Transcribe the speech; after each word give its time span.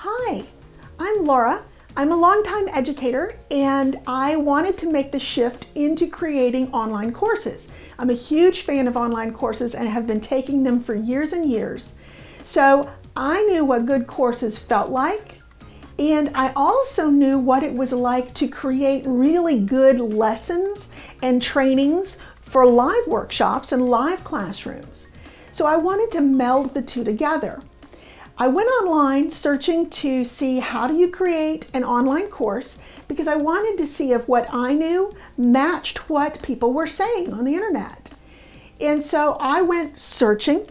Hi, 0.00 0.44
I'm 1.00 1.24
Laura. 1.24 1.60
I'm 1.96 2.12
a 2.12 2.16
longtime 2.16 2.68
educator 2.68 3.36
and 3.50 3.98
I 4.06 4.36
wanted 4.36 4.78
to 4.78 4.92
make 4.92 5.10
the 5.10 5.18
shift 5.18 5.66
into 5.74 6.06
creating 6.06 6.72
online 6.72 7.12
courses. 7.12 7.68
I'm 7.98 8.08
a 8.08 8.14
huge 8.14 8.60
fan 8.60 8.86
of 8.86 8.96
online 8.96 9.32
courses 9.32 9.74
and 9.74 9.88
have 9.88 10.06
been 10.06 10.20
taking 10.20 10.62
them 10.62 10.84
for 10.84 10.94
years 10.94 11.32
and 11.32 11.50
years. 11.50 11.96
So 12.44 12.88
I 13.16 13.42
knew 13.46 13.64
what 13.64 13.86
good 13.86 14.06
courses 14.06 14.56
felt 14.56 14.90
like 14.90 15.40
and 15.98 16.30
I 16.32 16.52
also 16.54 17.10
knew 17.10 17.36
what 17.36 17.64
it 17.64 17.74
was 17.74 17.92
like 17.92 18.32
to 18.34 18.46
create 18.46 19.02
really 19.04 19.58
good 19.58 19.98
lessons 19.98 20.86
and 21.22 21.42
trainings 21.42 22.18
for 22.42 22.64
live 22.64 23.08
workshops 23.08 23.72
and 23.72 23.88
live 23.88 24.22
classrooms. 24.22 25.08
So 25.50 25.66
I 25.66 25.76
wanted 25.76 26.12
to 26.12 26.20
meld 26.20 26.72
the 26.72 26.82
two 26.82 27.02
together. 27.02 27.60
I 28.40 28.46
went 28.46 28.68
online 28.68 29.32
searching 29.32 29.90
to 29.90 30.24
see 30.24 30.60
how 30.60 30.86
do 30.86 30.96
you 30.96 31.10
create 31.10 31.68
an 31.74 31.82
online 31.82 32.28
course 32.28 32.78
because 33.08 33.26
I 33.26 33.34
wanted 33.34 33.76
to 33.78 33.86
see 33.92 34.12
if 34.12 34.28
what 34.28 34.46
I 34.54 34.74
knew 34.74 35.12
matched 35.36 36.08
what 36.08 36.40
people 36.40 36.72
were 36.72 36.86
saying 36.86 37.32
on 37.32 37.44
the 37.44 37.54
internet. 37.54 38.10
And 38.80 39.04
so 39.04 39.36
I 39.40 39.62
went 39.62 39.98
searching 39.98 40.68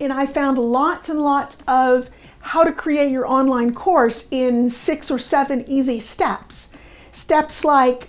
and 0.00 0.14
I 0.14 0.24
found 0.24 0.56
lots 0.56 1.10
and 1.10 1.20
lots 1.20 1.58
of 1.68 2.08
how 2.40 2.64
to 2.64 2.72
create 2.72 3.12
your 3.12 3.28
online 3.28 3.74
course 3.74 4.26
in 4.30 4.70
six 4.70 5.10
or 5.10 5.18
seven 5.18 5.64
easy 5.68 6.00
steps. 6.00 6.70
Steps 7.10 7.66
like 7.66 8.08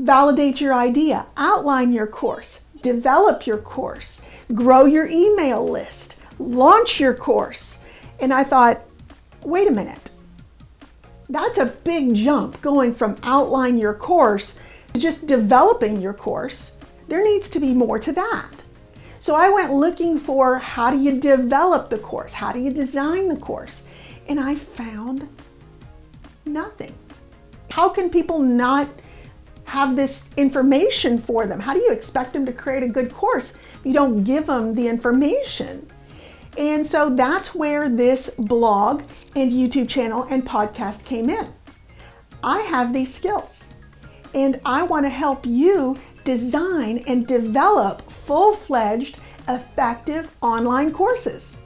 validate 0.00 0.60
your 0.60 0.74
idea, 0.74 1.26
outline 1.36 1.92
your 1.92 2.08
course, 2.08 2.58
develop 2.82 3.46
your 3.46 3.58
course, 3.58 4.20
grow 4.52 4.84
your 4.84 5.06
email 5.06 5.64
list, 5.64 6.16
launch 6.40 6.98
your 6.98 7.14
course. 7.14 7.78
And 8.20 8.32
I 8.32 8.44
thought, 8.44 8.80
wait 9.42 9.68
a 9.68 9.70
minute, 9.70 10.10
that's 11.28 11.58
a 11.58 11.66
big 11.66 12.14
jump 12.14 12.60
going 12.60 12.94
from 12.94 13.16
outline 13.22 13.78
your 13.78 13.94
course 13.94 14.58
to 14.92 15.00
just 15.00 15.26
developing 15.26 16.00
your 16.00 16.14
course. 16.14 16.72
There 17.08 17.24
needs 17.24 17.48
to 17.50 17.60
be 17.60 17.74
more 17.74 17.98
to 17.98 18.12
that. 18.12 18.62
So 19.20 19.34
I 19.34 19.48
went 19.48 19.72
looking 19.72 20.18
for 20.18 20.58
how 20.58 20.90
do 20.90 20.98
you 20.98 21.18
develop 21.18 21.88
the 21.88 21.98
course? 21.98 22.32
How 22.32 22.52
do 22.52 22.60
you 22.60 22.70
design 22.70 23.28
the 23.28 23.36
course? 23.36 23.82
And 24.28 24.38
I 24.38 24.54
found 24.54 25.28
nothing. 26.44 26.94
How 27.70 27.88
can 27.88 28.10
people 28.10 28.38
not 28.38 28.86
have 29.64 29.96
this 29.96 30.28
information 30.36 31.18
for 31.18 31.46
them? 31.46 31.58
How 31.58 31.72
do 31.72 31.80
you 31.80 31.90
expect 31.90 32.34
them 32.34 32.44
to 32.46 32.52
create 32.52 32.82
a 32.82 32.88
good 32.88 33.12
course 33.12 33.52
if 33.52 33.80
you 33.86 33.92
don't 33.92 34.24
give 34.24 34.46
them 34.46 34.74
the 34.74 34.86
information? 34.86 35.90
And 36.56 36.86
so 36.86 37.10
that's 37.10 37.54
where 37.54 37.88
this 37.88 38.30
blog 38.38 39.02
and 39.34 39.50
YouTube 39.50 39.88
channel 39.88 40.26
and 40.30 40.44
podcast 40.44 41.04
came 41.04 41.28
in. 41.28 41.52
I 42.42 42.60
have 42.60 42.92
these 42.92 43.12
skills 43.12 43.74
and 44.34 44.60
I 44.64 44.82
want 44.82 45.06
to 45.06 45.10
help 45.10 45.46
you 45.46 45.96
design 46.24 47.04
and 47.06 47.26
develop 47.26 48.10
full 48.10 48.54
fledged, 48.54 49.18
effective 49.48 50.34
online 50.40 50.92
courses. 50.92 51.56